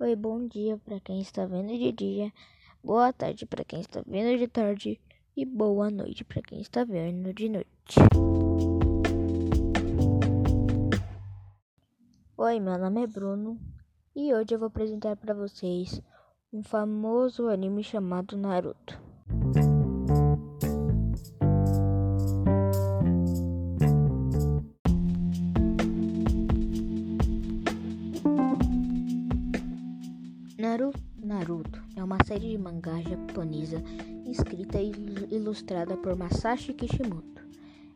[0.00, 2.32] Oi, bom dia para quem está vendo de dia,
[2.84, 5.00] boa tarde para quem está vendo de tarde
[5.36, 7.98] e boa noite para quem está vendo de noite.
[12.36, 13.58] Oi, meu nome é Bruno
[14.14, 16.00] e hoje eu vou apresentar para vocês
[16.52, 19.07] um famoso anime chamado Naruto.
[32.28, 33.82] Série de mangá japonesa
[34.26, 34.92] escrita e
[35.30, 37.42] ilustrada por Masashi Kishimoto.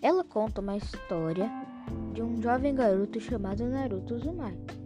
[0.00, 1.50] Ela conta uma história
[2.14, 4.78] de um jovem garoto chamado Naruto Uzumaki.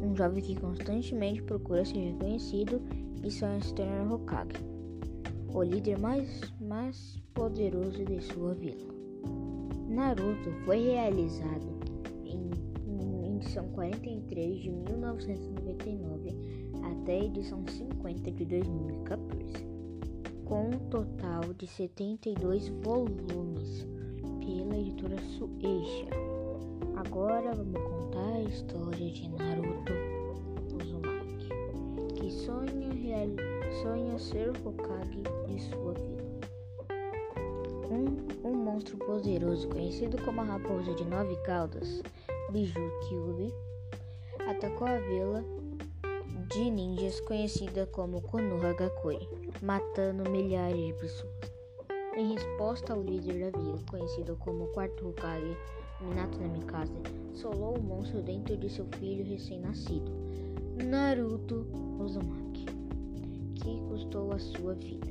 [0.00, 2.80] Um jovem que constantemente procura ser reconhecido
[3.24, 4.64] e sonha se tornar Hokage,
[5.52, 8.86] o líder mais, mais poderoso de sua vila.
[9.88, 11.76] Naruto foi realizado
[12.24, 12.50] em,
[12.86, 16.63] em edição 43 de 1999
[17.04, 19.66] até a edição 50 de 2014,
[20.46, 23.86] com um total de 72 volumes
[24.40, 26.08] pela editora Sueisha.
[26.96, 29.92] Agora vamos contar a história de Naruto
[30.82, 31.48] Uzumaki,
[32.14, 33.28] que sonha, real...
[33.82, 36.24] sonha ser Hokage de sua vida.
[37.90, 42.02] Um, um monstro poderoso conhecido como a Raposa de Nove Caudas,
[42.50, 43.52] Biju Kyubi,
[44.48, 45.63] atacou a vila
[46.54, 49.28] de ninjas conhecida como Konoha Gakure,
[49.60, 51.52] matando milhares de pessoas.
[52.16, 55.56] Em resposta ao líder da vila, conhecido como Quarto Hokage,
[56.00, 56.92] Minato Namikaze,
[57.32, 60.12] solou o monstro dentro de seu filho recém-nascido,
[60.84, 61.66] Naruto
[61.98, 62.66] Uzumaki,
[63.56, 65.08] que custou a sua vida.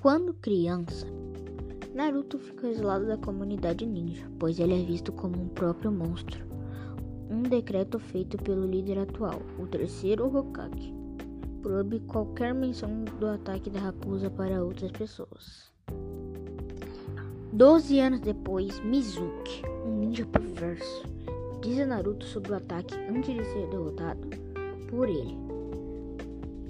[0.00, 1.04] Quando criança,
[1.92, 6.45] Naruto fica isolado da comunidade ninja, pois ele é visto como um próprio monstro
[7.30, 10.94] um decreto feito pelo líder atual, o terceiro Hokage,
[11.62, 15.72] proíbe qualquer menção do ataque da raposa para outras pessoas.
[17.52, 21.04] Doze anos depois, Mizuki, um ninja perverso,
[21.60, 24.28] diz a Naruto sobre o ataque antes de ser derrotado
[24.88, 25.36] por ele,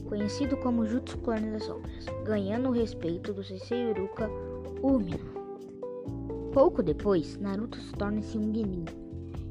[0.08, 4.30] conhecido como Jutsu Clone das Sombras, ganhando o respeito do Sensei Uruka
[4.82, 5.36] Umino.
[6.52, 8.84] Pouco depois, Naruto se torna-se um Genin,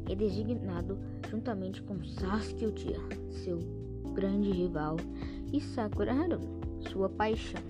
[0.09, 0.97] é designado
[1.29, 3.01] juntamente com Sasuke Uchiha,
[3.31, 3.59] seu
[4.13, 4.97] grande rival,
[5.51, 6.59] e Sakura Haruno,
[6.91, 7.61] sua paixão,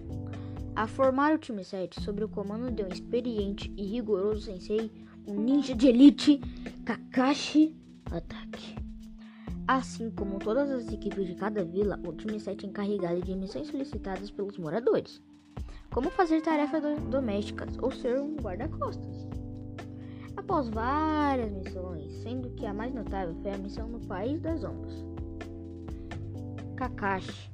[0.75, 4.91] a formar o time 7 sob o comando de um experiente e rigoroso sensei,
[5.25, 6.41] um ninja de elite,
[6.83, 7.73] Kakashi
[8.11, 8.75] Ataque.
[9.67, 13.67] Assim como todas as equipes de cada vila, o time 7 é encarregado de missões
[13.67, 15.21] solicitadas pelos moradores,
[15.91, 19.25] como fazer tarefas domésticas ou ser um guarda-costas.
[20.35, 21.94] Após várias missões,
[22.25, 25.05] sendo que a mais notável foi a missão no País das Ondas,
[26.75, 27.51] Kakashi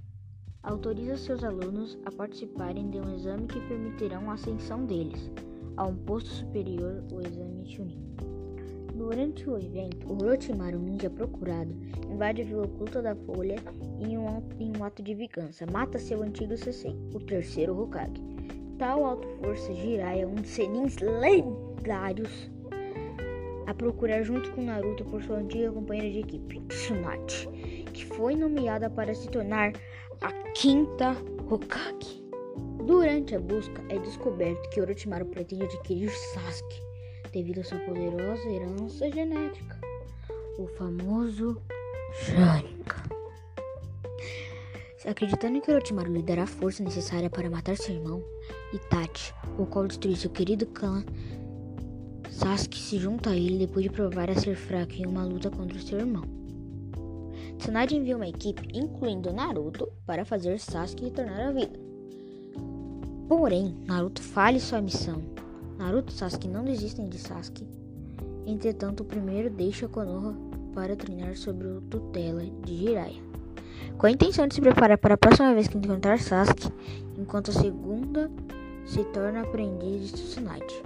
[0.64, 5.30] autoriza seus alunos a participarem de um exame que permitirão a ascensão deles
[5.76, 8.02] a um posto superior, o exame Chunin.
[8.96, 11.74] Durante o evento, o Orochimaru, ninja procurado,
[12.09, 13.58] invade a vila oculta da Folha
[14.00, 15.66] em um, em um ato de vingança.
[15.66, 18.24] Mata seu antigo sensei, o terceiro Hokage.
[18.78, 22.50] Tal alto força Jiraiya, um dos senins lendários
[23.72, 27.48] a procurar junto com Naruto por sua antiga companheira de equipe, Tsunade,
[27.94, 29.72] que foi nomeada para se tornar
[30.22, 31.16] a quinta
[31.50, 32.22] Hokage.
[32.86, 36.82] Durante a busca, é descoberto que Orochimaru pretende adquirir Sasuke
[37.32, 39.80] devido à sua poderosa herança genética,
[40.58, 41.62] o famoso
[42.14, 43.22] Sharingan.
[45.06, 48.22] Acreditando que Orochimaru lhe dará a força necessária para matar seu irmão,
[48.74, 51.06] Itachi, o qual destruiu seu querido clã,
[52.41, 55.78] Sasuke se junta a ele depois de provar a ser fraco em uma luta contra
[55.78, 56.24] seu irmão.
[57.59, 61.79] Tsunade envia uma equipe, incluindo Naruto, para fazer Sasuke retornar à vida.
[63.29, 65.22] Porém, Naruto falha sua missão.
[65.78, 67.67] Naruto e Sasuke não desistem de Sasuke.
[68.47, 70.35] Entretanto, o primeiro deixa Konoha
[70.73, 73.22] para treinar sob a tutela de Jiraiya,
[73.99, 76.73] com a intenção de se preparar para a próxima vez que encontrar Sasuke,
[77.20, 78.32] enquanto a segunda
[78.84, 80.82] se torna aprendiz de Tsunade.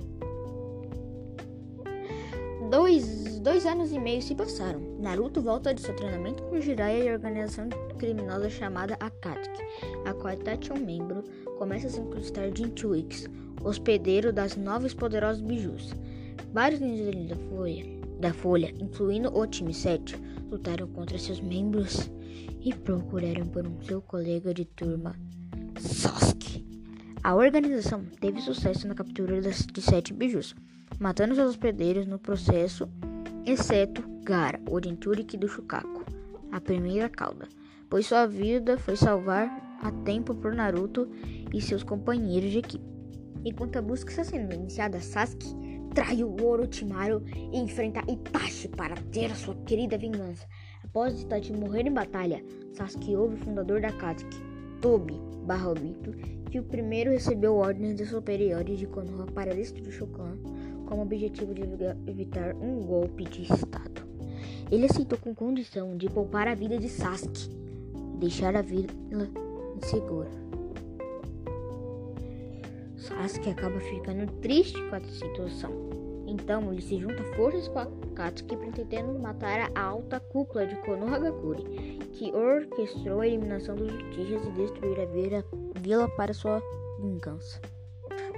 [2.76, 4.82] Dois, dois anos e meio se passaram.
[5.00, 9.64] Naruto volta de seu treinamento com Jiraiya e a organização criminosa chamada Akatsuki,
[10.04, 11.24] a qual Itachi é um membro,
[11.58, 13.30] começa a se incrustar Jinchuix,
[13.64, 15.94] hospedeiro das novas poderosas bijus.
[16.52, 17.86] Vários ninjas da Folha,
[18.20, 20.18] da Folha, incluindo o time 7,
[20.52, 22.12] lutaram contra seus membros
[22.60, 25.16] e procuraram por um seu colega de turma,
[25.80, 26.66] Sasuke.
[27.24, 30.54] A organização teve sucesso na captura de sete bijus,
[31.00, 32.90] matando seus hospedeiros no processo,
[33.46, 36.04] exceto Gara, o Jinchuriki do Shukaku.
[36.52, 37.48] a primeira cauda,
[37.90, 41.10] pois sua vida foi salvar a tempo por Naruto
[41.54, 42.86] e seus companheiros de equipe.
[43.44, 45.54] Enquanto a busca está sendo iniciada, Sasuke
[45.94, 50.48] trai o Orochimaru e enfrenta Itachi para ter a sua querida vingança.
[50.84, 52.44] Após Itachi morrer em batalha,
[52.74, 54.42] Sasuke ouve o fundador da Katsuki,
[54.82, 56.12] Tobi barra Obito,
[56.50, 60.38] que o primeiro recebeu ordens de superiores de Konoha para destruir Shokan
[60.86, 61.62] como objetivo de
[62.10, 64.06] evitar um golpe de estado.
[64.72, 67.50] Ele aceitou com condição de poupar a vida de Sasuke
[68.20, 68.88] deixar a vila
[69.78, 70.30] insegura.
[72.98, 75.72] Sasuke acaba ficando triste com a situação.
[76.28, 82.00] Então ele se junta forças com a Katsuki pretendendo matar a alta cúpula de Konohagakure,
[82.14, 85.06] que orquestrou a eliminação dos Uchihas e destruir a
[85.80, 86.62] vila para sua
[87.00, 87.62] vingança.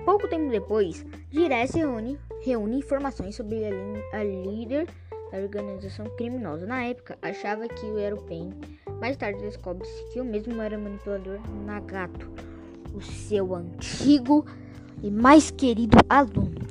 [0.03, 4.87] Pouco tempo depois, Jiraiya se reúne, reúne informações sobre a, a líder
[5.31, 6.65] da organização criminosa.
[6.65, 8.53] Na época, achava que era o Pain.
[9.01, 12.31] Mais tarde descobre-se que o mesmo era o manipulador Nagato,
[12.93, 14.45] o seu antigo
[15.03, 16.65] e mais querido aluno.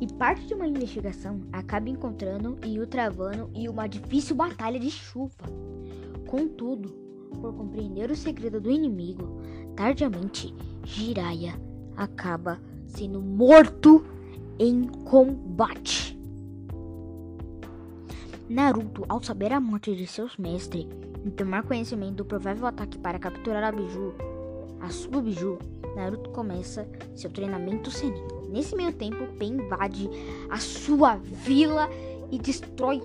[0.00, 4.90] E parte de uma investigação acaba encontrando e o travando em uma difícil batalha de
[4.90, 5.36] chuva.
[6.26, 6.88] Contudo,
[7.40, 9.40] por compreender o segredo do inimigo,
[9.76, 10.52] tardiamente
[10.82, 11.54] Jiraiya
[11.96, 14.04] acaba sendo morto
[14.58, 16.18] em combate.
[18.48, 20.86] Naruto, ao saber a morte de seus mestres
[21.24, 24.14] e tomar conhecimento do provável ataque para capturar a Biju,
[24.80, 25.58] a sua Biju,
[25.94, 28.22] Naruto começa seu treinamento Senin.
[28.50, 30.10] Nesse meio tempo, Pen invade
[30.50, 31.88] a sua vila
[32.30, 33.02] e destrói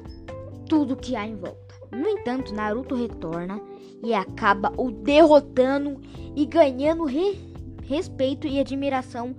[0.68, 1.76] tudo que há em volta.
[1.92, 3.62] No entanto, Naruto retorna
[4.04, 6.02] e acaba o derrotando
[6.36, 7.40] e ganhando re
[7.84, 9.34] respeito e admiração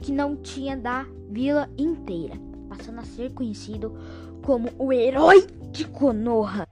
[0.00, 2.34] que não tinha da vila inteira,
[2.68, 3.96] passando a ser conhecido
[4.42, 6.68] como o herói de Konoha.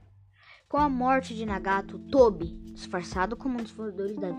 [0.67, 4.29] Com a morte de Nagato, Tobi, disfarçado como um dos fundadores da,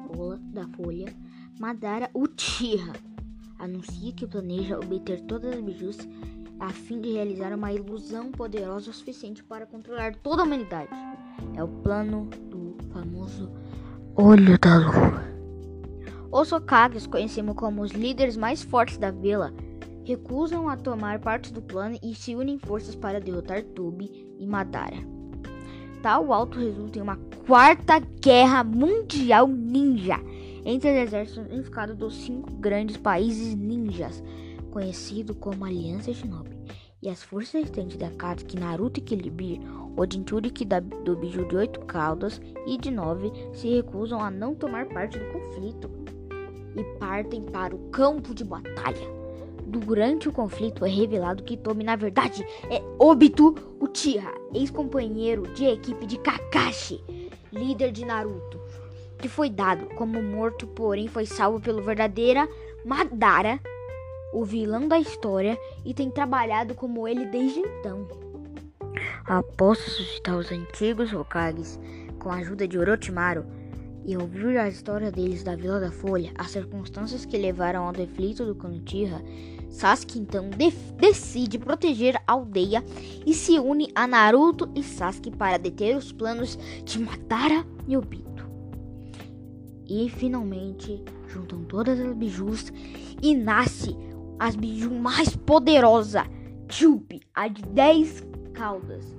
[0.52, 1.14] da Folha,
[1.58, 2.92] Madara Uchiha
[3.58, 5.98] anuncia que planeja obter todas as bijus
[6.58, 10.90] a fim de realizar uma ilusão poderosa o suficiente para controlar toda a humanidade.
[11.54, 13.50] É o plano do famoso
[14.14, 15.35] Olho da Lua.
[16.30, 19.54] Os Hokages, conhecemos como os líderes mais fortes da vila,
[20.04, 24.96] recusam a tomar parte do plano e se unem forças para derrotar Tobi e Madara.
[26.02, 30.20] Tal alto resulta em uma quarta guerra mundial ninja
[30.64, 34.22] entre os exércitos unificados dos cinco grandes países ninjas,
[34.70, 36.56] conhecido como Aliança Shinobi,
[37.02, 39.60] e as forças restantes da Katsuki, Naruto e Kilibir,
[39.96, 44.86] o Jinchuriki do Biju de oito caudas e de nove, se recusam a não tomar
[44.86, 45.88] parte do conflito
[46.76, 49.16] e partem para o campo de batalha.
[49.66, 56.06] Durante o conflito é revelado que Tomi na verdade é Obito Uchiha, ex-companheiro de equipe
[56.06, 57.02] de Kakashi,
[57.52, 58.60] líder de Naruto
[59.18, 62.48] que foi dado como morto, porém foi salvo pelo verdadeira
[62.84, 63.58] Madara,
[64.32, 68.06] o vilão da história, e tem trabalhado como ele desde então.
[69.24, 71.80] Após suscitar os antigos Hokages
[72.18, 73.44] com a ajuda de Orochimaru
[74.06, 78.44] e ouvir a história deles da Vila da Folha, as circunstâncias que levaram ao deflito
[78.46, 79.20] do Konoha,
[79.68, 80.48] Sasuke então
[80.96, 82.84] decide proteger a aldeia
[83.26, 88.46] e se une a Naruto e Sasuke para deter os planos de Madara e Obito.
[89.88, 92.72] E finalmente juntam todas as bijus
[93.20, 93.96] e nasce
[94.38, 96.24] as biju mais poderosa,
[96.68, 99.16] Chupi, a de 10 caudas.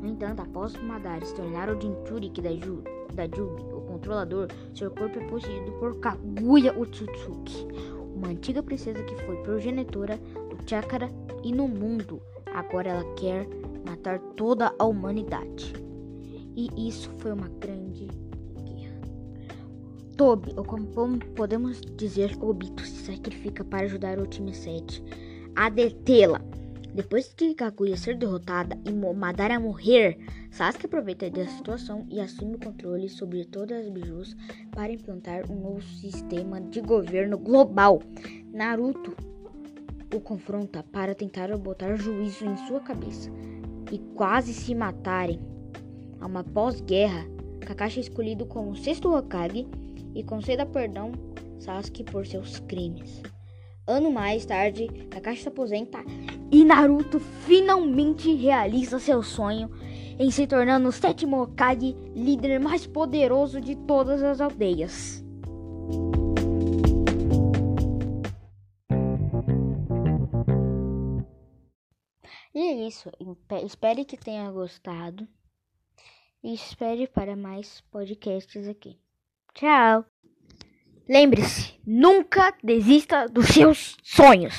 [0.00, 2.82] No entanto, após Madara se tornar o Jinchuriki da, Ju,
[3.14, 3.62] da Jubi,
[3.96, 7.66] controlador, seu corpo é possuído por Kaguya Otsutsuki,
[8.14, 11.10] uma antiga princesa que foi progenitora do Chakra
[11.42, 12.20] e no mundo.
[12.52, 13.46] Agora ela quer
[13.86, 15.72] matar toda a humanidade.
[16.54, 18.08] E isso foi uma grande
[20.16, 20.86] Toby, ou como
[21.34, 25.02] podemos dizer, Obito se sacrifica para ajudar o time 7
[25.54, 26.40] a detê-la.
[26.96, 30.16] Depois de Kaguya ser derrotada e Madara morrer,
[30.50, 34.34] Sasuke aproveita da situação e assume o controle sobre todas as bijus
[34.70, 38.00] para implantar um novo sistema de governo global.
[38.50, 39.14] Naruto
[40.14, 43.30] o confronta para tentar botar juízo em sua cabeça
[43.92, 45.38] e quase se matarem.
[46.18, 47.26] A uma pós-guerra,
[47.60, 49.68] Kakashi é escolhido como sexto Hokage
[50.14, 51.12] e conceda perdão
[51.58, 53.20] Sasuke por seus crimes.
[53.86, 56.02] Ano mais tarde, Kakashi se aposenta
[56.50, 59.70] e Naruto finalmente realiza seu sonho
[60.18, 65.24] em se tornando o sétimo Hokage, líder mais poderoso de todas as aldeias.
[72.52, 73.10] E é isso.
[73.64, 75.28] Espero que tenha gostado.
[76.42, 78.98] e espere para mais podcasts aqui.
[79.54, 80.04] Tchau!
[81.08, 84.54] Lembre-se, nunca desista dos seus sonhos.